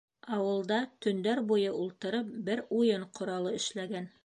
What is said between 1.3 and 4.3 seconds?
буйы ултырып бер уйын ҡоралы эшләгән.